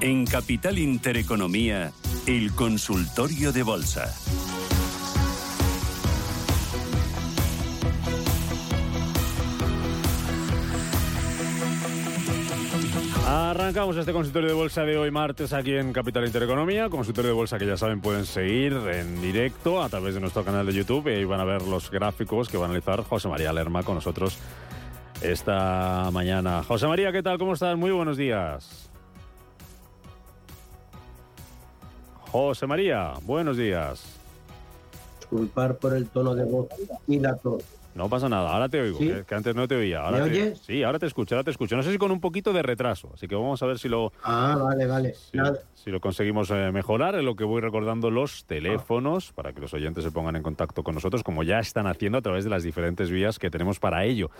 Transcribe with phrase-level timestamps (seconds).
[0.00, 1.90] En Capital Intereconomía,
[2.28, 4.14] el consultorio de bolsa.
[13.26, 16.88] Arrancamos este consultorio de bolsa de hoy martes aquí en Capital Intereconomía.
[16.88, 20.64] Consultorio de bolsa que ya saben pueden seguir en directo a través de nuestro canal
[20.64, 23.52] de YouTube y ahí van a ver los gráficos que va a analizar José María
[23.52, 24.38] Lerma con nosotros
[25.22, 26.62] esta mañana.
[26.62, 27.36] José María, ¿qué tal?
[27.36, 27.76] ¿Cómo estás?
[27.76, 28.87] Muy buenos días.
[32.30, 34.02] José María, buenos días.
[35.20, 36.68] Disculpar por el tono de voz
[37.06, 37.62] y la tos.
[37.98, 39.08] No pasa nada, ahora te oigo, ¿Sí?
[39.08, 40.02] que, que antes no te oía.
[40.02, 40.60] Ahora ¿Me te- oyes?
[40.60, 41.76] Sí, ahora te escucho, ahora te escucho.
[41.76, 44.12] No sé si con un poquito de retraso, así que vamos a ver si lo,
[44.22, 45.14] Ah, vale, vale.
[45.74, 47.16] si, lo conseguimos eh, mejorar.
[47.16, 50.84] En lo que voy recordando los teléfonos para que los oyentes se pongan en contacto
[50.84, 54.04] con nosotros, como ya están haciendo a través de las diferentes vías que tenemos para
[54.04, 54.30] ello.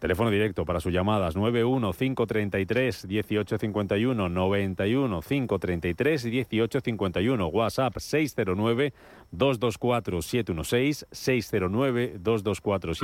[0.00, 8.92] Teléfono directo para sus llamadas 91 533 1851 91 533 1851 WhatsApp 609
[9.30, 13.03] 224 716 609 224 716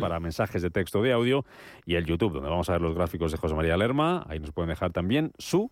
[0.00, 1.44] para mensajes de texto de audio
[1.84, 4.24] y el YouTube donde vamos a ver los gráficos de José María Lerma.
[4.28, 5.70] Ahí nos pueden dejar también su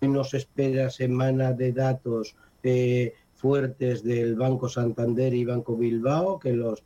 [0.02, 6.84] nos espera semana de datos eh, fuertes del Banco Santander y Banco Bilbao, que los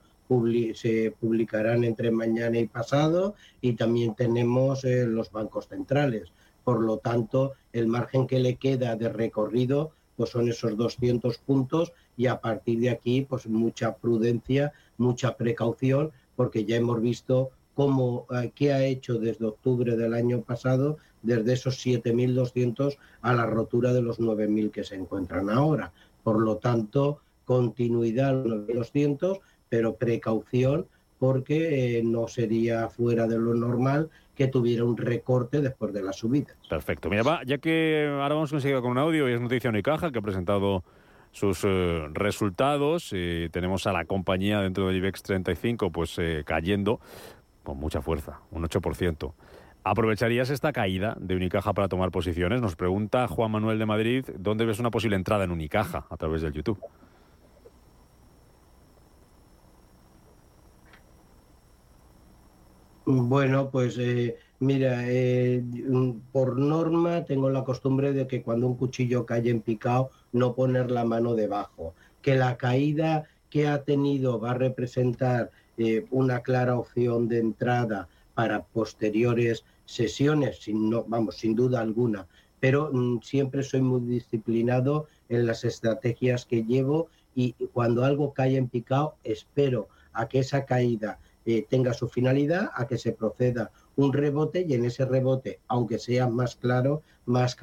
[0.75, 6.31] se publicarán entre mañana y pasado, y también tenemos eh, los bancos centrales.
[6.63, 11.93] Por lo tanto, el margen que le queda de recorrido pues son esos 200 puntos
[12.17, 18.25] y a partir de aquí pues mucha prudencia, mucha precaución, porque ya hemos visto cómo
[18.31, 23.93] eh, qué ha hecho desde octubre del año pasado, desde esos 7.200 a la rotura
[23.93, 25.93] de los 9.000 que se encuentran ahora.
[26.23, 29.39] Por lo tanto, continuidad los 9.200,
[29.69, 30.87] pero precaución
[31.19, 36.13] porque eh, no sería fuera de lo normal que tuviera un recorte después de la
[36.13, 36.53] subida.
[36.69, 37.09] Perfecto.
[37.09, 40.19] Mira, va, ya que ahora vamos conseguido con un audio y es noticia Unicaja que
[40.19, 40.83] ha presentado
[41.31, 43.13] sus eh, resultados
[43.51, 46.99] tenemos a la compañía dentro del IBEX 35 pues eh, cayendo
[47.63, 49.33] con mucha fuerza, un 8%.
[49.83, 52.61] ¿Aprovecharías esta caída de Unicaja para tomar posiciones?
[52.61, 56.41] Nos pregunta Juan Manuel de Madrid, ¿dónde ves una posible entrada en Unicaja a través
[56.41, 56.79] del YouTube?
[63.09, 65.63] Bueno, pues eh, mira, eh,
[66.33, 70.91] por norma tengo la costumbre de que cuando un cuchillo cae en picado no poner
[70.91, 76.77] la mano debajo, que la caída que ha tenido va a representar eh, una clara
[76.77, 82.27] opción de entrada para posteriores sesiones, sin, no, vamos, sin duda alguna,
[82.59, 88.57] pero mm, siempre soy muy disciplinado en las estrategias que llevo y cuando algo cae
[88.57, 93.71] en picado espero a que esa caída eh, tenga su finalidad, a que se proceda
[93.95, 97.57] un rebote y en ese rebote, aunque sea más claro, más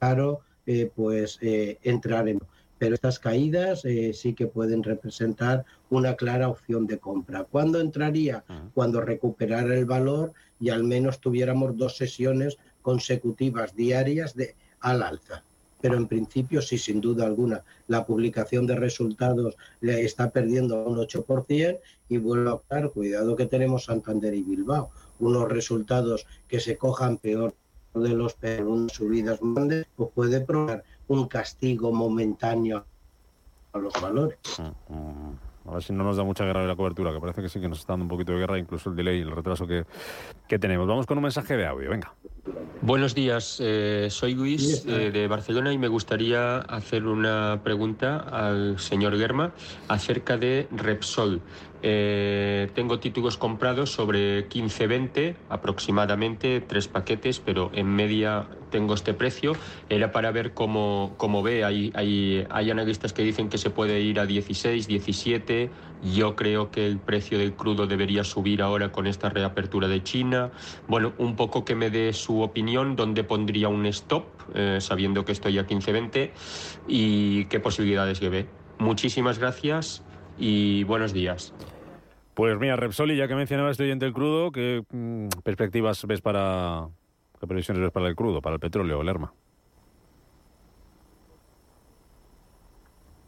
[0.00, 2.40] caro, eh, pues eh, entrar en.
[2.78, 7.44] Pero estas caídas eh, sí que pueden representar una clara opción de compra.
[7.44, 8.42] ¿Cuándo entraría?
[8.48, 8.70] Ujú.
[8.74, 15.44] Cuando recuperara el valor y al menos tuviéramos dos sesiones consecutivas diarias de al alza.
[15.80, 20.98] Pero en principio, sí, sin duda alguna, la publicación de resultados le está perdiendo un
[20.98, 24.90] 8% y vuelvo a optar, cuidado que tenemos Santander y Bilbao,
[25.20, 27.54] unos resultados que se cojan peor
[27.94, 32.84] de los peores, unas subidas grandes, pues puede probar un castigo momentáneo
[33.72, 34.38] a los valores.
[34.58, 35.38] Mm, mm.
[35.66, 37.68] A ver si no nos da mucha guerra la cobertura, que parece que sí que
[37.68, 39.84] nos está dando un poquito de guerra, incluso el delay y el retraso que,
[40.48, 40.88] que tenemos.
[40.88, 42.12] Vamos con un mensaje de audio, venga.
[42.82, 48.78] Buenos días, eh, soy Luis eh, de Barcelona y me gustaría hacer una pregunta al
[48.78, 49.52] señor Germa
[49.86, 51.42] acerca de Repsol.
[51.82, 59.56] Eh, tengo títulos comprados sobre 15-20 aproximadamente, tres paquetes, pero en media tengo este precio.
[59.88, 61.64] Era para ver cómo, cómo ve.
[61.64, 65.70] Hay, hay, hay analistas que dicen que se puede ir a 16, 17.
[66.14, 70.50] Yo creo que el precio del crudo debería subir ahora con esta reapertura de China.
[70.86, 74.24] Bueno, un poco que me dé su opinión, dónde pondría un stop,
[74.54, 76.30] eh, sabiendo que estoy a 15-20,
[76.88, 78.46] y qué posibilidades ve.
[78.78, 80.02] Muchísimas gracias
[80.40, 81.52] y buenos días.
[82.34, 86.22] Pues mira, Repsol, y ya que mencionabas este oyente del crudo, ¿qué mm, perspectivas ves
[86.22, 86.88] para,
[87.38, 89.32] qué previsiones ves para el crudo, para el petróleo, Lerma?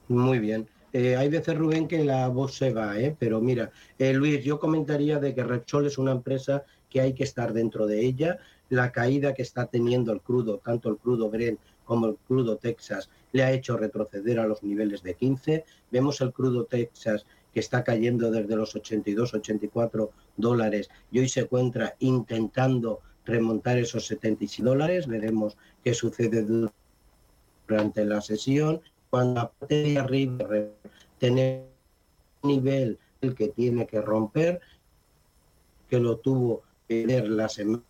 [0.08, 0.66] Muy bien.
[0.94, 3.16] Eh, hay veces, Rubén, que la voz se va, ¿eh?
[3.18, 7.24] pero mira, eh, Luis, yo comentaría de que Repsol es una empresa que hay que
[7.24, 8.38] estar dentro de ella.
[8.68, 13.10] La caída que está teniendo el crudo, tanto el crudo Brent como el crudo Texas,
[13.32, 15.64] le ha hecho retroceder a los niveles de 15.
[15.90, 21.40] Vemos el crudo Texas que está cayendo desde los 82, 84 dólares y hoy se
[21.40, 25.06] encuentra intentando remontar esos 76 dólares.
[25.06, 26.70] Veremos qué sucede
[27.66, 28.80] durante la sesión
[29.10, 30.48] cuando la de arriba
[31.18, 31.66] tiene
[32.42, 34.60] un nivel el que tiene que romper,
[35.88, 37.82] que lo tuvo que ver la semana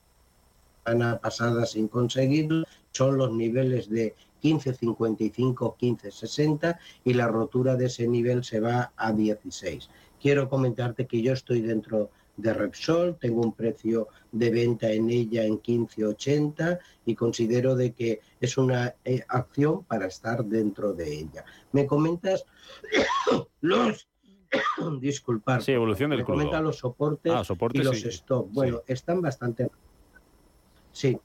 [1.22, 8.44] pasada sin conseguirlo, son los niveles de 15.55, 15.60 y la rotura de ese nivel
[8.44, 9.88] se va a 16.
[10.20, 15.44] Quiero comentarte que yo estoy dentro de Repsol, tengo un precio de venta en ella
[15.44, 21.44] en 15.80 y considero de que es una eh, acción para estar dentro de ella.
[21.72, 22.44] Me comentas
[23.60, 24.08] los
[25.00, 25.62] disculpar.
[25.62, 28.48] Sí, evolución del me los soportes, ah, y los stop.
[28.50, 29.68] Bueno, están bastante
[30.92, 31.18] Sí.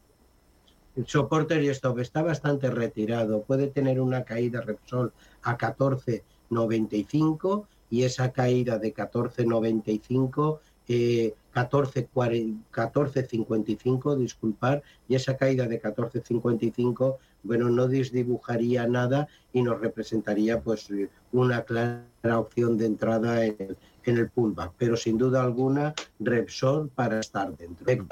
[0.98, 3.44] El soporte y stop está bastante retirado.
[3.44, 5.14] Puede tener una caída Repsol
[5.44, 10.60] a 14.95 y esa caída de 14.95
[10.90, 20.60] eh, 14.55, disculpar, y esa caída de 14.55, bueno, no desdibujaría nada y nos representaría
[20.62, 20.90] pues
[21.32, 26.90] una clara opción de entrada en el, en el pullback, pero sin duda alguna Repsol
[26.90, 27.86] para estar dentro.
[27.88, 28.06] El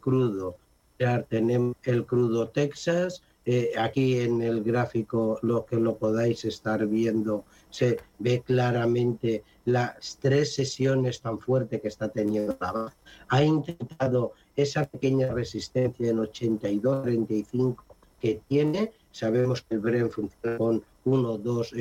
[0.00, 0.56] crudo,
[1.28, 7.44] tenemos el crudo Texas, eh, aquí en el gráfico, lo que lo podáis estar viendo,
[7.70, 12.94] se ve claramente las tres sesiones tan fuertes que está teniendo la
[13.28, 17.76] Ha intentado esa pequeña resistencia en 82-35
[18.20, 18.92] que tiene.
[19.12, 21.74] Sabemos que el Bren funciona con 1 o 2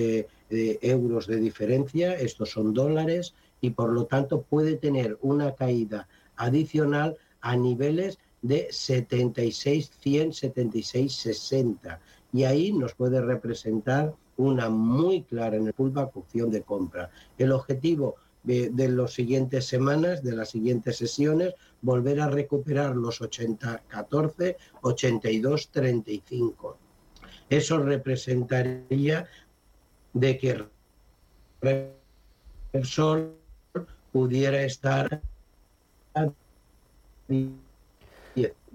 [0.49, 7.17] euros de diferencia, estos son dólares, y por lo tanto puede tener una caída adicional
[7.41, 12.00] a niveles de 76, 100, 76, 60.
[12.34, 17.10] Y ahí nos puede representar una muy clara en el pullback opción de compra.
[17.38, 23.22] El objetivo de, de las siguientes semanas, de las siguientes sesiones, volver a recuperar los
[23.22, 26.78] 80, 14, 82, 35.
[27.50, 29.28] Eso representaría
[30.13, 30.66] de que
[32.74, 33.36] el sol
[34.12, 35.22] pudiera estar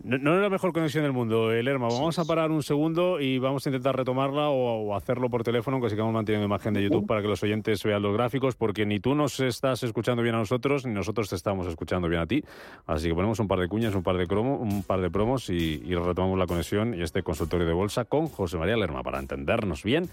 [0.03, 1.87] no, no, es la mejor conexión del mundo, eh, Lerma.
[1.89, 5.91] Vamos a parar un segundo y vamos a intentar retomarla o, hacerlo por teléfono, aunque
[5.91, 9.15] sigamos manteniendo imagen de YouTube para que los oyentes vean los gráficos, porque ni tú
[9.15, 12.43] nos estás escuchando bien a nosotros, ni nosotros te estamos escuchando bien a ti.
[12.87, 15.49] Así que ponemos un par de cuñas, un par de, cromo, un par de promos
[15.51, 19.21] y, y retomamos la conexión y este consultorio de bolsa con José María Lerma para
[19.21, 20.09] entendernos bien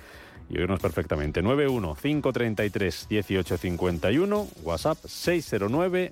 [0.50, 1.42] y oírnos perfectamente.
[1.42, 6.12] 91 533 1851, WhatsApp 609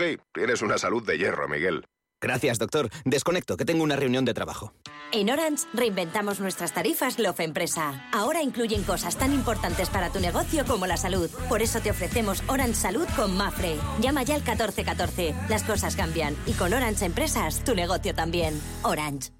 [0.00, 0.20] ok.
[0.32, 1.84] Tienes una salud de hierro, Miguel.
[2.22, 2.90] Gracias, doctor.
[3.04, 4.74] Desconecto, que tengo una reunión de trabajo.
[5.10, 8.08] En Orange reinventamos nuestras tarifas Love Empresa.
[8.12, 11.30] Ahora incluyen cosas tan importantes para tu negocio como la salud.
[11.48, 13.76] Por eso te ofrecemos Orange Salud con Mafre.
[14.00, 15.34] Llama ya al 1414.
[15.48, 16.36] Las cosas cambian.
[16.46, 18.60] Y con Orange Empresas, tu negocio también.
[18.82, 19.30] Orange.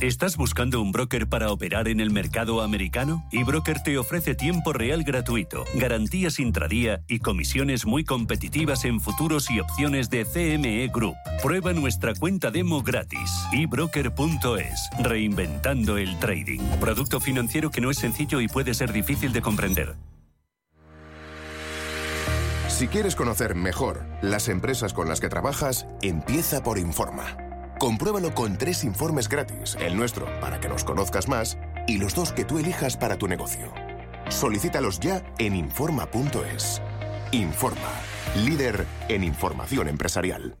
[0.00, 3.28] ¿Estás buscando un broker para operar en el mercado americano?
[3.32, 9.60] eBroker te ofrece tiempo real gratuito, garantías intradía y comisiones muy competitivas en futuros y
[9.60, 11.16] opciones de CME Group.
[11.42, 13.30] Prueba nuestra cuenta demo gratis.
[13.52, 14.88] ebroker.es.
[15.00, 16.60] Reinventando el trading.
[16.80, 19.96] Producto financiero que no es sencillo y puede ser difícil de comprender.
[22.68, 27.49] Si quieres conocer mejor las empresas con las que trabajas, empieza por Informa.
[27.80, 31.56] Compruébalo con tres informes gratis, el nuestro para que nos conozcas más
[31.86, 33.72] y los dos que tú elijas para tu negocio.
[34.28, 36.82] Solicítalos ya en Informa.es.
[37.32, 37.90] Informa,
[38.44, 40.58] líder en información empresarial.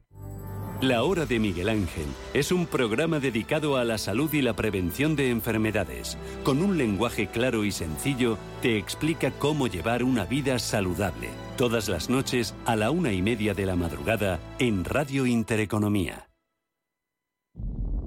[0.80, 5.14] La Hora de Miguel Ángel es un programa dedicado a la salud y la prevención
[5.14, 6.16] de enfermedades.
[6.42, 11.28] Con un lenguaje claro y sencillo, te explica cómo llevar una vida saludable.
[11.58, 16.29] Todas las noches a la una y media de la madrugada en Radio Intereconomía.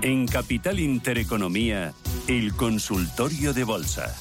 [0.00, 1.92] En Capital Intereconomía,
[2.28, 4.14] el consultorio de bolsa.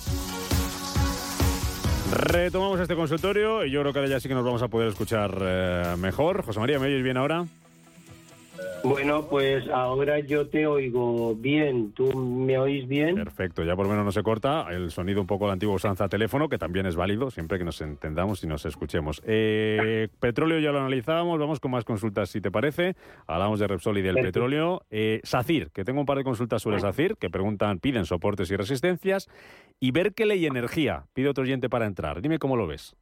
[2.11, 4.87] Retomamos este consultorio y yo creo que ahora ya sí que nos vamos a poder
[4.87, 6.43] escuchar eh, mejor.
[6.43, 7.45] José María, ¿me oyes bien ahora?
[8.83, 11.91] Bueno, pues ahora yo te oigo bien.
[11.93, 13.15] ¿Tú me oís bien?
[13.15, 15.75] Perfecto, ya por lo menos no se corta el sonido un poco de la antigua
[15.75, 19.21] usanza teléfono, que también es válido, siempre que nos entendamos y nos escuchemos.
[19.25, 22.95] Eh, petróleo ya lo analizábamos, vamos con más consultas si te parece.
[23.25, 24.83] Hablamos de Repsol y del petróleo.
[24.89, 28.55] Eh, SACIR, que tengo un par de consultas sobre SACIR, que preguntan, piden soportes y
[28.55, 29.27] resistencias.
[29.79, 32.21] Y Berkeley y Energía, pide otro oyente para entrar.
[32.21, 32.95] Dime cómo lo ves.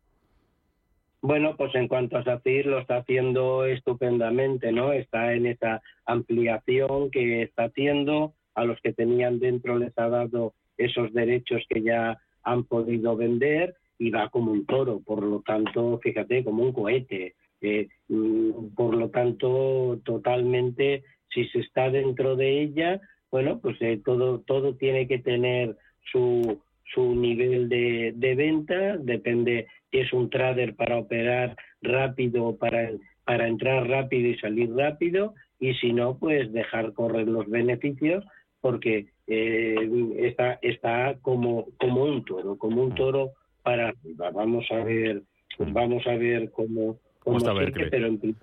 [1.27, 4.93] Bueno, pues en cuanto a SACIR lo está haciendo estupendamente, ¿no?
[4.93, 10.53] Está en esa ampliación que está haciendo, a los que tenían dentro les ha dado
[10.77, 15.99] esos derechos que ya han podido vender y va como un toro, por lo tanto,
[16.03, 17.33] fíjate, como un cohete.
[17.59, 23.01] Eh, mm, por lo tanto, totalmente, si se está dentro de ella,
[23.31, 25.75] bueno, pues eh, todo, todo tiene que tener
[26.11, 26.61] su,
[26.93, 32.91] su nivel de, de venta, depende si es un trader para operar rápido, para,
[33.23, 38.23] para entrar rápido y salir rápido, y si no, pues dejar correr los beneficios,
[38.61, 39.75] porque eh,
[40.17, 43.31] está, está como, como un toro, como un toro
[43.63, 44.31] para arriba.
[44.31, 45.21] Vamos a ver,
[45.57, 48.35] vamos a ver cómo, cómo sigue, pero en,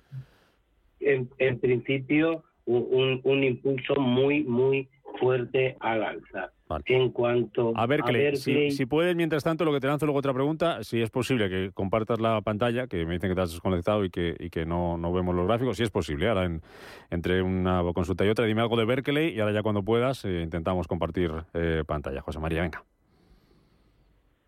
[1.01, 4.89] en, en principio un, un impulso muy, muy
[5.19, 6.53] fuerte al alza.
[6.87, 10.83] En cuanto a ver, si, puedes, mientras tanto, lo que te lanzo luego otra pregunta,
[10.83, 14.11] si es posible que compartas la pantalla, que me dicen que te has desconectado y
[14.11, 16.51] que, y que no, no vemos los gráficos, si es posible, ahora
[17.11, 20.41] entre una consulta y otra, dime algo de Berkeley y ahora ya cuando puedas eh,
[20.43, 22.23] intentamos compartir eh, pantalla.
[22.23, 22.85] José María, venga.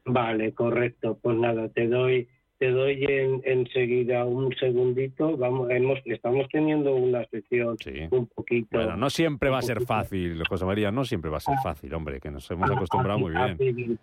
[0.07, 1.19] Vale, correcto.
[1.21, 3.05] Pues nada, te doy te doy
[3.45, 5.37] enseguida un segundito.
[5.37, 7.77] Vamos, hemos, estamos teniendo una sesión
[8.11, 8.69] un poquito.
[8.73, 11.93] Bueno, no siempre va a ser fácil, José María, no siempre va a ser fácil,
[11.95, 13.99] hombre, que nos hemos acostumbrado muy bien.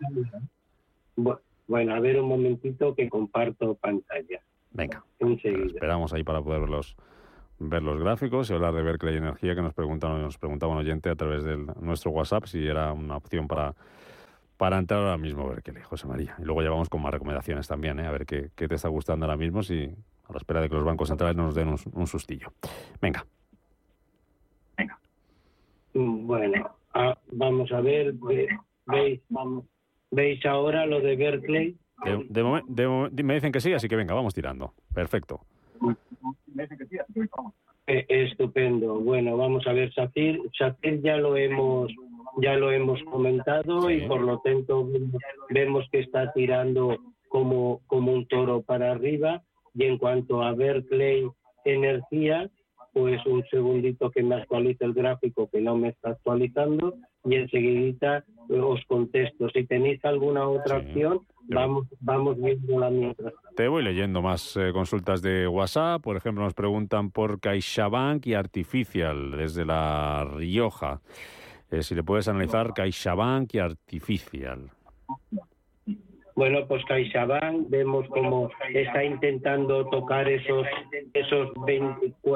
[1.67, 4.41] Bueno, a ver un momentito que comparto pantalla.
[4.72, 6.96] Venga, esperamos ahí para poder verlos
[7.60, 11.10] ver los gráficos y hablar de Berkeley Energía que nos preguntaban nos preguntaba un oyente
[11.10, 13.75] a través de nuestro WhatsApp si era una opción para
[14.62, 16.36] para entrar ahora mismo, a ver qué José María.
[16.38, 18.06] Y luego ya vamos con más recomendaciones también, ¿eh?
[18.06, 20.84] a ver qué, te está gustando ahora mismo, si a la espera de que los
[20.84, 22.53] bancos centrales nos den un, sustillo.
[23.01, 23.25] Venga.
[24.77, 25.00] Venga.
[25.96, 28.13] Bueno, ah, vamos a ver,
[28.86, 29.20] veis,
[30.12, 31.75] veis ahora lo de Berkeley.
[33.24, 34.75] me dicen que sí, así que venga, vamos tirando.
[34.94, 35.41] Perfecto.
[37.88, 39.00] Eh, estupendo.
[39.00, 40.39] Bueno, vamos a ver, Safir.
[40.56, 41.91] Safir ya lo hemos
[42.38, 44.88] ya lo hemos comentado y por lo tanto
[45.50, 46.98] vemos que está tirando
[47.30, 49.42] como, como un toro para arriba.
[49.74, 51.30] Y en cuanto a Berkeley
[51.64, 52.50] Energía,
[52.94, 58.26] pues un segundito que me actualice el gráfico que no me está actualizando y enseguida
[58.50, 59.50] os contesto.
[59.50, 63.34] Si tenéis alguna otra opción, vamos, vamos la mientras.
[63.56, 66.02] Te voy leyendo más eh, consultas de WhatsApp.
[66.02, 71.02] Por ejemplo, nos preguntan por CaixaBank y Artificial desde La Rioja.
[71.72, 74.70] Eh, si le puedes analizar CaixaBank y Artificial.
[76.36, 80.66] Bueno, pues CaixaBank vemos cómo está intentando tocar esos
[81.13, 81.50] esos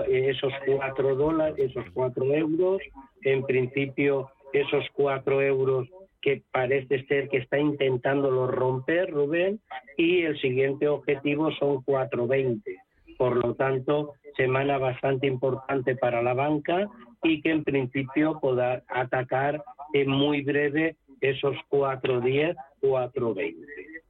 [0.07, 2.81] esos cuatro dólares, esos cuatro euros.
[3.23, 5.87] En principio, esos cuatro euros
[6.21, 9.59] que parece ser que está intentándolo romper, Rubén,
[9.95, 12.63] y el siguiente objetivo son 4.20.
[13.17, 16.89] Por lo tanto, semana bastante importante para la banca
[17.23, 23.55] y que en principio podrá atacar en muy breve esos 4.10, 4.20.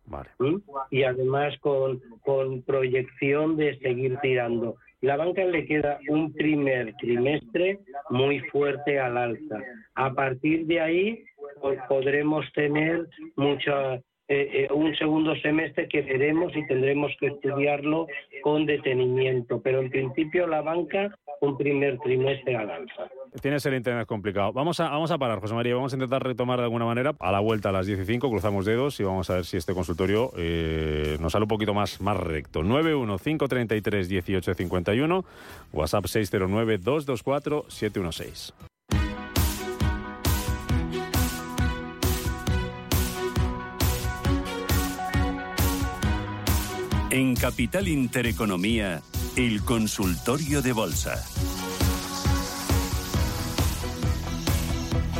[0.07, 0.29] Vale.
[0.39, 0.57] ¿Mm?
[0.91, 4.77] Y además con, con proyección de seguir tirando.
[5.01, 9.59] La banca le queda un primer trimestre muy fuerte al alza.
[9.95, 11.23] A partir de ahí
[11.61, 18.07] pues, podremos tener mucha eh, eh, un segundo semestre que veremos y tendremos que estudiarlo
[18.41, 19.61] con detenimiento.
[19.61, 23.07] Pero en principio la banca, un primer trimestre al alza.
[23.41, 24.53] Tienes el internet complicado.
[24.53, 25.75] Vamos a, vamos a parar, José María.
[25.75, 28.99] Vamos a intentar retomar de alguna manera a la vuelta a las 15, cruzamos dedos
[28.99, 32.63] y vamos a ver si este consultorio eh, nos sale un poquito más, más recto.
[32.63, 35.23] 915331851,
[35.73, 38.74] WhatsApp 609224716.
[47.15, 49.01] En Capital Intereconomía,
[49.37, 51.13] el consultorio de bolsa.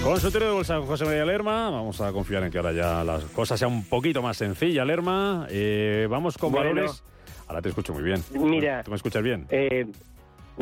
[0.03, 1.69] Consultorio de bolsa con José María Lerma.
[1.69, 5.47] Vamos a confiar en que ahora ya las cosas sean un poquito más sencillas, Lerma.
[5.49, 6.67] Eh, vamos con Bueno.
[6.67, 7.01] valores.
[7.47, 8.21] Ahora te escucho muy bien.
[8.33, 9.45] Mira, ¿Tú me escuchas bien?
[9.49, 9.85] Eh,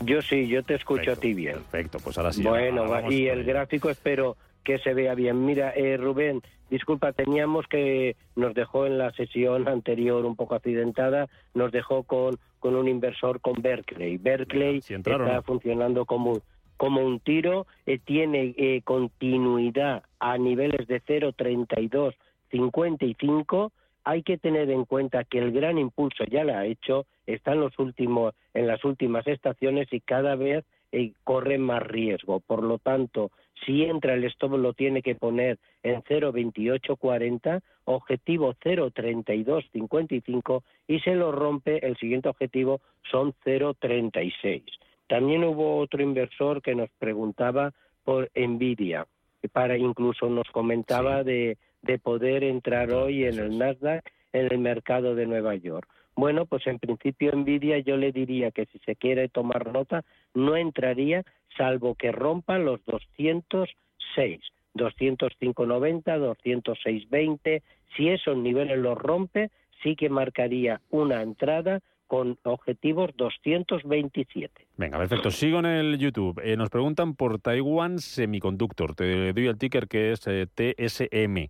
[0.04, 1.54] yo sí, yo te escucho Perfecto, a ti bien.
[1.72, 2.44] Perfecto, pues ahora sí.
[2.44, 5.46] bueno, ahora y el gráfico espero que se vea bien.
[5.46, 11.27] Mira, eh, Rubén, disculpa, teníamos que, nos dejó en la sesión anterior un poco accidentada,
[11.53, 14.17] nos dejó con, con un inversor con Berkeley.
[14.17, 15.43] Berkeley Si entraron, está ¿no?
[15.43, 16.39] funcionando como,
[16.77, 22.15] como un tiro, eh, tiene eh, continuidad a niveles de 0,32,
[22.51, 23.72] 55.
[24.05, 27.62] Hay que tener en cuenta que el gran impulso ya lo ha hecho, está en,
[27.62, 32.40] los últimos, en las últimas estaciones y cada vez eh, corre más riesgo.
[32.40, 33.32] Por lo tanto,
[33.66, 41.32] si entra el stop lo tiene que poner en 0,2840, objetivo 0,3255 y se lo
[41.32, 42.82] rompe, el siguiente objetivo
[43.12, 44.64] son 0,36.
[45.08, 47.74] También hubo otro inversor que nos preguntaba
[48.04, 49.08] por Nvidia,
[49.52, 51.24] para incluso nos comentaba Sí.
[51.24, 53.58] de, de poder entrar Claro, hoy en el.
[53.58, 55.88] Nasdaq, en el mercado de Nueva York.
[56.15, 60.03] Bueno, pues en principio Nvidia yo le diría que si se quiere tomar nota,
[60.34, 61.24] no entraría
[61.58, 64.39] salvo que rompa los 206,
[64.75, 67.62] 205.90, 206.20.
[67.96, 69.50] Si esos niveles los rompe,
[69.82, 74.67] sí que marcaría una entrada con objetivos 227.
[74.77, 75.32] Venga, perfecto.
[75.32, 76.39] Sigo en el YouTube.
[76.43, 78.93] Eh, nos preguntan por Taiwan Semiconductor.
[78.93, 81.48] Te doy el ticker que es eh, TSM.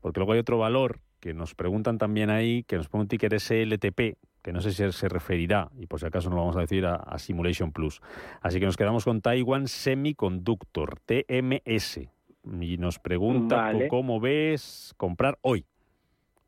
[0.00, 3.38] Porque luego hay otro valor que nos preguntan también ahí, que nos pone un ticker
[3.38, 6.60] SLTP, que no sé si se referirá, y por si acaso nos lo vamos a
[6.60, 8.00] decir, a, a Simulation Plus.
[8.40, 12.00] Así que nos quedamos con Taiwan Semiconductor, TMS.
[12.60, 13.88] Y nos pregunta Vale.
[13.88, 15.66] cómo ves comprar hoy.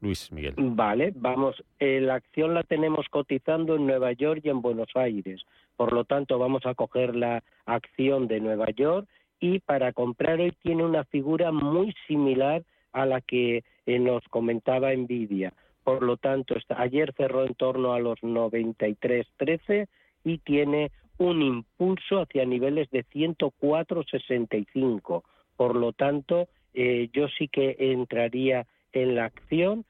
[0.00, 0.54] Luis Miguel.
[0.56, 5.42] Vale, vamos, eh, la acción la tenemos cotizando en Nueva York y en Buenos Aires.
[5.76, 9.06] Por lo tanto, vamos a coger la acción de Nueva York
[9.38, 14.94] y para comprar hoy tiene una figura muy similar a la que eh, nos comentaba
[14.94, 15.52] Nvidia.
[15.84, 19.88] Por lo tanto, ayer cerró en torno a los 93.13
[20.24, 25.24] y tiene un impulso hacia niveles de 104.65.
[25.56, 29.84] Por lo tanto, eh, yo sí que entraría en la acción,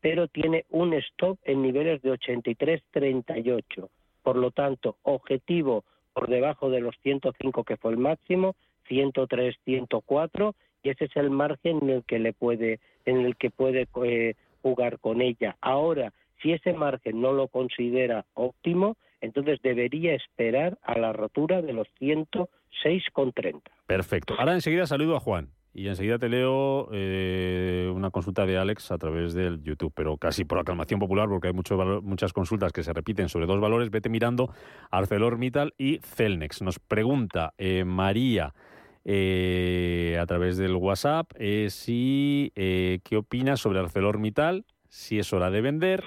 [0.00, 3.88] pero tiene un stop en niveles de 83.38.
[4.22, 8.54] Por lo tanto, objetivo por debajo de los 105 que fue el máximo,
[8.88, 13.50] 103, 104 y ese es el margen en el que le puede en el que
[13.50, 15.56] puede eh, jugar con ella.
[15.60, 21.72] Ahora, si ese margen no lo considera óptimo, entonces debería esperar a la rotura de
[21.72, 23.60] los 106,30.
[23.86, 24.34] Perfecto.
[24.38, 28.98] Ahora enseguida saludo a Juan y enseguida te leo eh, una consulta de Alex a
[28.98, 32.92] través del YouTube, pero casi por aclamación popular porque hay mucho muchas consultas que se
[32.92, 33.90] repiten sobre dos valores.
[33.90, 34.52] Vete mirando
[34.90, 36.60] ArcelorMittal y Celnex.
[36.62, 38.52] Nos pregunta eh, María
[39.04, 45.50] eh, a través del WhatsApp eh, si eh, qué opinas sobre ArcelorMittal, si es hora
[45.50, 46.04] de vender.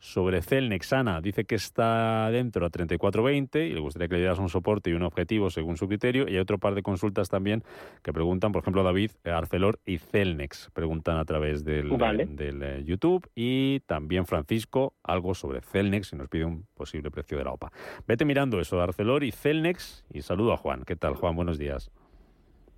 [0.00, 4.38] Sobre Celnex, Ana dice que está dentro a 34.20 y le gustaría que le dieras
[4.38, 6.28] un soporte y un objetivo según su criterio.
[6.28, 7.64] Y hay otro par de consultas también
[8.02, 10.70] que preguntan, por ejemplo, David, eh, Arcelor y Celnex.
[10.72, 12.26] Preguntan a través del, Vale.
[12.26, 13.28] del, YouTube.
[13.34, 17.72] Y también Francisco, algo sobre Celnex y nos pide un posible precio de la OPA.
[18.06, 20.04] Vete mirando eso, Arcelor y Celnex.
[20.10, 20.84] Y saludo a Juan.
[20.86, 21.34] ¿Qué tal, Juan?
[21.34, 21.90] Buenos días.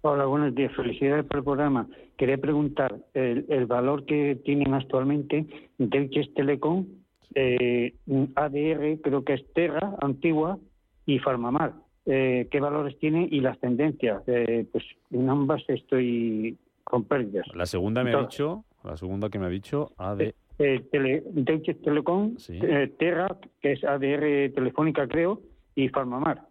[0.03, 0.73] Hola, buenos días.
[0.75, 1.87] Felicidades por el programa.
[2.17, 5.47] Quería preguntar el, el valor que tienen actualmente
[5.79, 6.87] Deutsche Telekom,
[7.35, 7.95] eh,
[8.35, 10.59] ADR, creo que es Terra, Antigua
[11.07, 11.75] y Farmamar.
[12.07, 14.23] Eh, ¿Qué valores tiene y las tendencias?
[14.27, 17.47] Eh, pues en ambas estoy con pérdidas.
[17.55, 20.33] La segunda me ha dicho, la segunda que me ha dicho, AD.
[20.59, 22.59] Eh, tele, Deutsche Telekom, Sí.
[22.63, 23.29] eh, Terra,
[23.61, 25.41] que es ADR Telefónica, creo,
[25.75, 26.43] y Farmamar.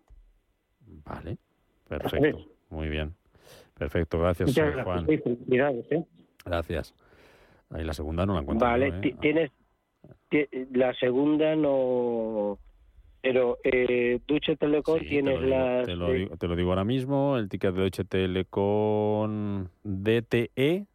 [1.05, 1.37] Vale,
[1.87, 2.45] perfecto.
[2.69, 3.13] Muy bien.
[3.79, 4.85] Perfecto, gracias, Muchas gracias.
[4.85, 5.05] Juan.
[5.05, 5.85] Felicidades.
[5.91, 6.05] ¿eh?
[6.45, 6.93] Gracias.
[7.71, 8.67] Ahí la segunda no la encuentro.
[8.67, 8.93] Vale, ¿eh?
[9.01, 9.51] ti- tienes
[10.29, 12.59] ti- la segunda no
[13.21, 16.55] pero eh, Deutsche Telekom Sí, tienes te lo, digo, las te, lo digo, te lo
[16.55, 17.37] digo ahora mismo.
[17.37, 20.85] El ticket de Deutsche Telekom DTE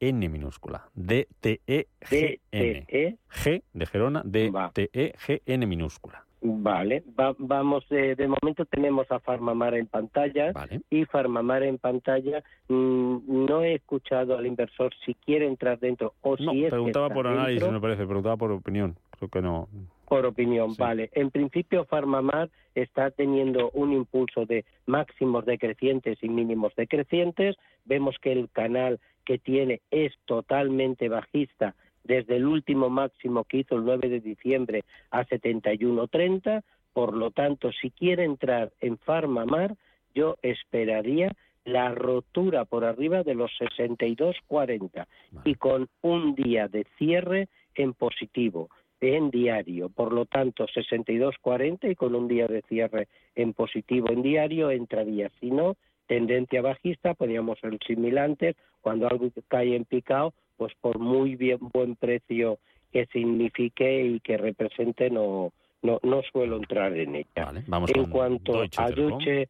[0.00, 0.88] GN minúscula.
[0.94, 2.38] DTE GN.
[2.50, 3.16] DTE.
[3.30, 4.22] G de Gerona.
[4.24, 5.14] DTE
[5.46, 6.25] GN minúscula.
[6.42, 10.82] Vale, va- vamos, eh, de momento tenemos a Farmamar en pantalla Vale.
[10.90, 12.42] y Farmamar en pantalla.
[12.68, 16.70] mm, no he escuchado al inversor si quiere entrar dentro o No, si es que
[16.70, 17.72] preguntaba está por análisis, dentro.
[17.72, 18.96] me parece, preguntaba por opinión.
[19.18, 19.68] Creo que no.
[20.08, 20.80] Por opinión, Sí.
[20.82, 21.10] vale.
[21.14, 27.56] En principio, Farmamar está teniendo un impulso de máximos decrecientes y mínimos decrecientes.
[27.86, 31.74] Vemos que el canal que tiene es totalmente bajista
[32.06, 36.62] desde el último máximo que hizo el 9 de diciembre a 71.30.
[36.92, 39.76] Por lo tanto, si quiere entrar en Farmamar,
[40.14, 41.32] yo esperaría
[41.64, 45.06] la rotura por arriba de los 62.40
[45.44, 48.68] y con un día de cierre en positivo
[49.00, 49.88] en diario.
[49.90, 55.30] Por lo tanto, 62.40 y con un día de cierre en positivo en diario entraría.
[55.40, 61.36] Si no, tendencia bajista, podríamos ser similantes, cuando algo cae en picado, pues por muy
[61.36, 62.58] bien buen precio
[62.92, 67.52] que signifique y que represente, no, no, no suelo entrar en ella.
[67.94, 69.48] en cuanto a Deutsche,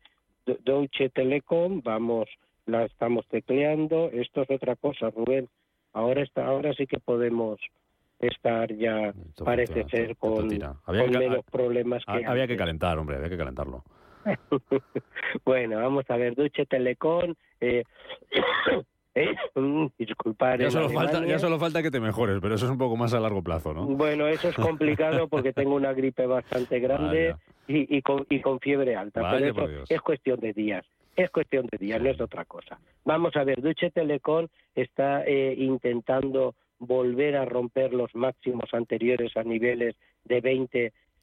[0.65, 2.29] Deutsche Telekom, vamos,
[2.67, 4.11] la estamos tecleando.
[4.13, 5.49] Esto es otra cosa, Rubén.
[5.93, 7.59] Ahora está, ahora sí que podemos
[8.19, 9.15] estar ya,
[9.45, 13.85] parece ser, con, menos problemas que Había que calentar, hombre, había que calentarlo.
[15.45, 17.85] bueno, vamos a ver, Duche Telecom, eh,
[19.17, 20.61] eh, mm, disculpar.
[20.61, 23.15] Ya solo, falta, ya solo falta que te mejores, pero eso es un poco más
[23.15, 23.87] a largo plazo, ¿no?
[23.87, 27.35] Bueno, eso es complicado porque tengo una gripe bastante grande
[27.67, 30.85] y, y, con, y, con, fiebre alta, pero eso es cuestión de días.
[31.17, 32.79] Es cuestión de días, no es otra cosa.
[33.07, 39.43] Vamos a ver, Duche Telecom está eh, intentando volver a romper los máximos anteriores a
[39.43, 40.43] niveles de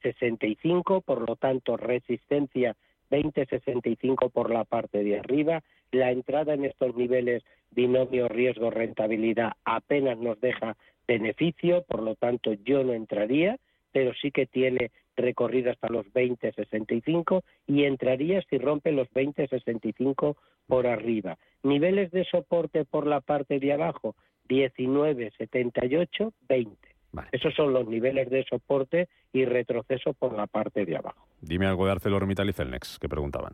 [0.02, 2.76] 20.65, por lo tanto resistencia
[3.14, 5.62] 20.65 por la parte de arriba.
[5.92, 10.76] La entrada en estos niveles binomio riesgo-rentabilidad apenas nos deja
[11.08, 13.58] beneficio, por lo tanto yo no entraría,
[13.92, 20.88] pero sí que tiene recorrido hasta los 20.65 y entraría si rompe los 20.65 por
[20.88, 21.38] arriba.
[21.62, 24.16] Niveles de soporte por la parte de abajo,
[24.50, 26.93] 19.78, 20.
[27.32, 31.28] Esos son los niveles de soporte y retroceso por la parte de abajo.
[31.42, 33.54] Dime algo de ArcelorMittal y Celnex, que preguntaban.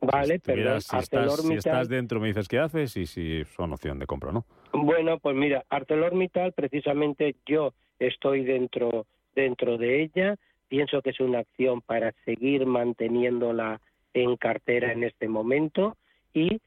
[0.00, 3.98] Vale, pero si estás, si estás dentro me dices qué haces y si son opción
[3.98, 4.46] de compra, ¿no?
[4.72, 10.36] Bueno, pues mira, ArcelorMittal precisamente yo estoy dentro dentro de ella.
[10.68, 13.80] Pienso que es una acción para seguir manteniéndola
[14.14, 15.96] en cartera en este momento
[16.32, 16.60] y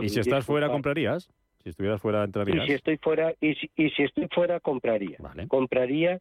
[0.00, 1.30] ¿Y si estás fuera comprarías?
[1.62, 2.64] Si estuvieras fuera, entrarías.
[2.64, 3.70] Y si estoy fuera, y si,
[4.02, 5.18] estoy fuera, compraría.
[5.48, 6.20] Compraría,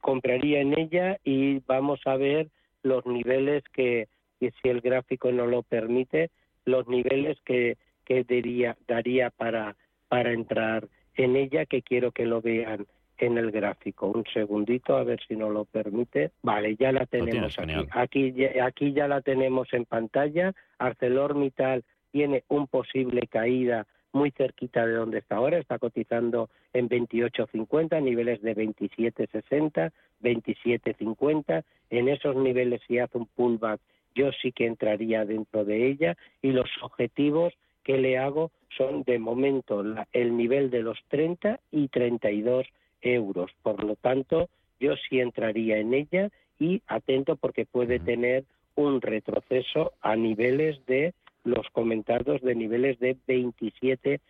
[0.00, 2.48] compraría en ella y vamos a ver
[2.82, 4.08] los niveles que,
[4.40, 6.30] si el gráfico no lo permite,
[6.64, 9.76] los niveles que, que daría, daría para,
[10.08, 12.86] para entrar en ella, que quiero que lo vean
[13.18, 14.08] en el gráfico.
[14.08, 16.32] Un segundito, a ver si no lo permite.
[16.42, 17.86] Vale, ya la tenemos aquí.
[17.92, 20.52] Aquí, aquí ya la tenemos en pantalla.
[20.78, 28.02] ArcelorMittal tiene un posible caída muy cerquita de donde está ahora, está cotizando en 28.50,
[28.02, 31.64] niveles de 27.60, 27.50.
[31.90, 33.80] En esos niveles, si hace un pullback,
[34.14, 39.18] yo sí que entraría dentro de ella y los objetivos que le hago son de
[39.18, 42.66] momento el nivel de los 30 y 32
[43.00, 43.50] euros.
[43.62, 44.48] Por lo tanto,
[44.80, 48.44] yo sí entraría en ella y atento porque puede tener
[48.74, 51.12] un retroceso a niveles de
[51.44, 54.20] los comentados de niveles de 27.50.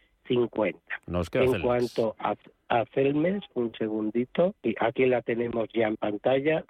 [1.35, 2.35] en cuanto a,
[2.69, 6.65] a, Celmes, un segundito, y aquí la tenemos ya en pantalla.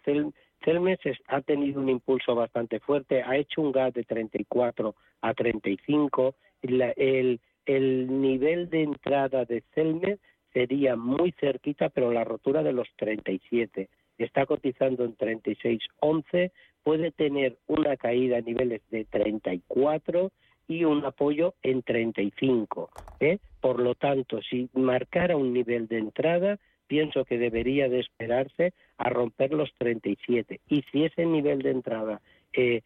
[0.65, 6.35] Celmes ha tenido un impulso bastante fuerte, ha hecho un gap de 34 a 35.
[6.63, 10.19] el, el nivel de entrada de Celmes
[10.53, 13.89] sería muy cerquita, pero la rotura de los 37.
[14.19, 20.31] Está cotizando en 36.11, puede tener una caída a niveles de 34
[20.69, 22.91] y un apoyo en 35.
[23.21, 23.39] ¿eh?
[23.61, 29.09] Por lo tanto, si marcara un nivel de entrada, pienso que debería de esperarse a
[29.09, 30.61] romper los 37.
[30.69, 32.21] Y si ese nivel de entrada
[32.53, 32.83] eh,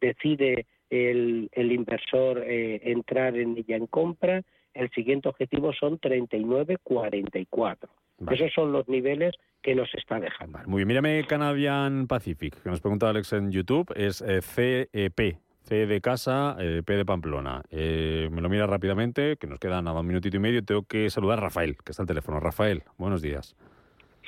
[0.00, 4.42] decide el, el inversor eh, entrar en ella en compra,
[4.74, 7.88] el siguiente objetivo son 39.44.
[8.30, 10.58] Esos son los niveles que nos está dejando.
[10.66, 15.86] muy bien, mírame Canadian Pacific, que nos pregunta Alex en YouTube, es eh, CEP, C
[15.86, 17.62] de casa, eh, P de Pamplona.
[17.70, 20.64] Eh, me lo mira rápidamente, que nos queda nada, un minutito y medio.
[20.64, 22.40] Tengo que saludar a Rafael, que está al teléfono.
[22.40, 23.56] Rafael, buenos días.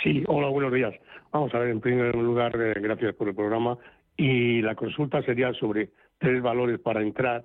[0.03, 0.95] Sí, hola, buenos días.
[1.33, 3.77] Vamos a ver, en primer lugar, gracias por el programa.
[4.17, 7.45] Y la consulta sería sobre tres valores para entrar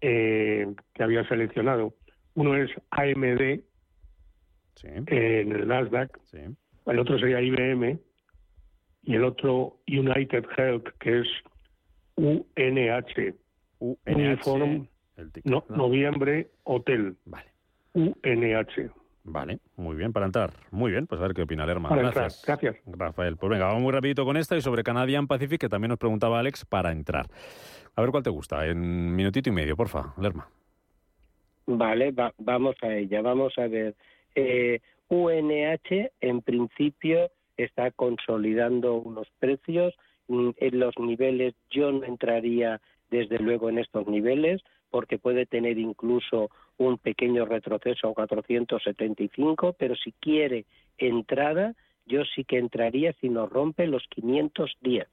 [0.00, 1.94] que había seleccionado.
[2.34, 3.62] Uno es AMD
[4.82, 6.18] en el Nasdaq,
[6.86, 7.98] el otro sería IBM
[9.02, 11.26] y el otro United Health, que es
[12.16, 13.34] UNH.
[13.78, 14.88] UNH.
[15.44, 17.16] no, Noviembre Hotel.
[17.24, 17.52] Vale.
[17.94, 18.90] UNH.
[19.24, 20.52] Vale, muy bien para entrar.
[20.72, 21.88] Muy bien, pues a ver qué opina Lerma.
[21.94, 22.42] Gracias.
[22.44, 22.76] Gracias.
[22.86, 25.98] Rafael, pues venga, vamos muy rapidito con esta y sobre Canadian Pacific, que también nos
[25.98, 27.26] preguntaba Alex, para entrar.
[27.94, 30.48] A ver cuál te gusta, en minutito y medio, porfa, Lerma.
[31.66, 33.94] Vale, vamos a ella, vamos a ver.
[34.34, 39.94] Eh, UNH en principio está consolidando unos precios.
[40.28, 45.78] Mm, en los niveles yo no entraría desde luego en estos niveles porque puede tener
[45.78, 50.66] incluso un pequeño retroceso a 475, pero si quiere
[50.98, 51.74] entrada,
[52.06, 55.08] yo sí que entraría si nos rompe los 510.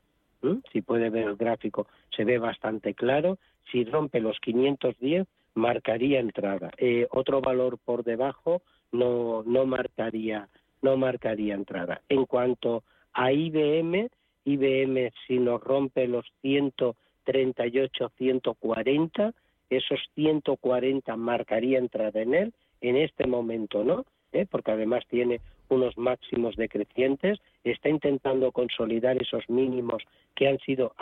[0.71, 3.37] Si puede ver el gráfico, se ve bastante claro.
[3.71, 6.71] Si rompe los 510, marcaría entrada.
[6.77, 10.47] Eh, otro valor por debajo no, no marcaría
[10.81, 12.01] no marcaría entrada.
[12.09, 12.83] En cuanto
[13.13, 14.09] a IBM,
[14.45, 19.33] IBM si nos rompe los 138, 140,
[19.69, 22.53] esos 140 marcaría entrada en él.
[22.81, 24.45] En este momento no, ¿eh?
[24.49, 30.01] porque además tiene unos máximos decrecientes, está intentando consolidar esos mínimos
[30.33, 30.93] que han sido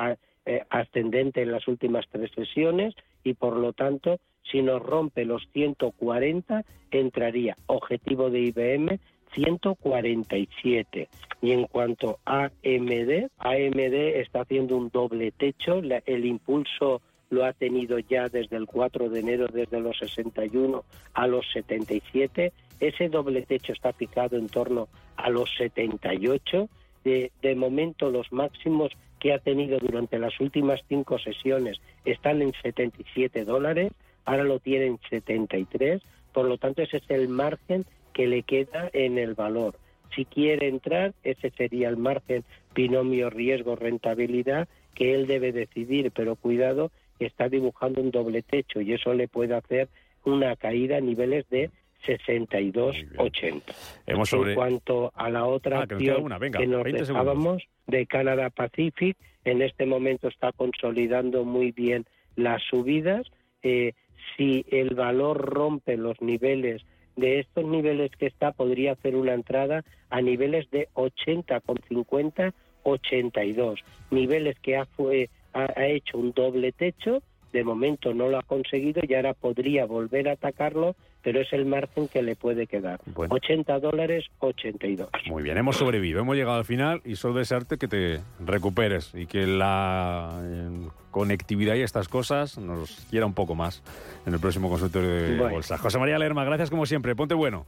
[0.47, 4.17] eh, ascendentes en las últimas tres sesiones y por lo tanto
[4.49, 8.99] si nos rompe los 140 entraría objetivo de IBM
[9.33, 11.10] 147.
[11.41, 17.51] Y en cuanto a AMD, AMD está haciendo un doble techo, el impulso lo ha
[17.51, 22.53] tenido ya desde el 4 de enero, desde los 61 a los 77.
[22.79, 26.69] Ese doble techo está picado en torno a los 78.
[27.03, 32.53] De, de momento los máximos que ha tenido durante las últimas cinco sesiones están en
[32.62, 33.91] 77 dólares,
[34.25, 36.01] ahora lo tiene en 73,
[36.34, 39.75] por lo tanto ese es el margen que le queda en el valor.
[40.15, 46.91] Si quiere entrar, ese sería el margen binomio riesgo-rentabilidad que él debe decidir, pero cuidado,
[47.19, 49.89] está dibujando un doble techo y eso le puede hacer
[50.23, 51.71] una caída a niveles de
[52.05, 53.62] 62.80.
[54.05, 54.51] Hemos sobre...
[54.51, 59.17] En cuanto a la otra ah, que nos, Venga, que nos dejábamos de Canadá Pacific,
[59.45, 62.05] en este momento está consolidando muy bien
[62.36, 63.27] las subidas.
[63.63, 63.93] Eh,
[64.36, 66.83] si el valor rompe los niveles
[67.15, 72.53] de estos niveles que está, podría hacer una entrada a niveles de 80 con 50,
[72.83, 73.79] 82.
[74.12, 77.21] Niveles que ha, fue, ha hecho un doble techo
[77.53, 80.95] de momento no lo ha conseguido y ahora podría volver a atacarlo,
[81.27, 83.01] pero es el margen que le puede quedar.
[83.13, 85.09] 80 dólares, 82.
[85.25, 89.25] Muy bien, hemos sobrevivido, hemos llegado al final y solo desearte que te recuperes y
[89.25, 93.83] que la eh, conectividad y estas cosas nos quiera un poco más
[94.25, 95.77] en el próximo consultorio de bolsa.
[95.77, 97.65] José María Lerma, gracias como siempre, ponte bueno.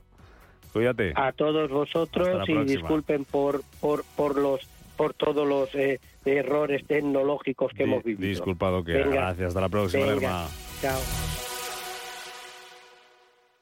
[0.71, 1.11] Cuídate.
[1.17, 4.61] A todos vosotros y disculpen por, por, por los
[4.95, 8.25] por todos los eh, errores tecnológicos que hemos vivido.
[8.25, 9.49] Disculpado que gracias.
[9.49, 10.05] Hasta la próxima,
[10.79, 10.97] Chao.